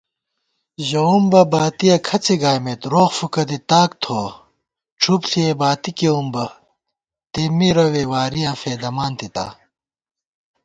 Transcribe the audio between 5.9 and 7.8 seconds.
کېوُم بہ تېنمی